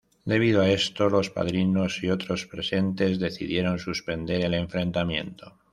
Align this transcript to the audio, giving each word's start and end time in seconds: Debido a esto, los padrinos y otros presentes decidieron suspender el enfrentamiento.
Debido 0.25 0.63
a 0.63 0.67
esto, 0.71 1.11
los 1.11 1.29
padrinos 1.29 2.01
y 2.03 2.09
otros 2.09 2.47
presentes 2.47 3.19
decidieron 3.19 3.77
suspender 3.77 4.41
el 4.43 4.55
enfrentamiento. 4.55 5.53